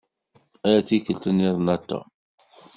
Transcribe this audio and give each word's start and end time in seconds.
Ar 0.69 0.79
tikkelt-nniḍen 0.87 1.73
a 1.75 1.77
Tom. 1.89 2.07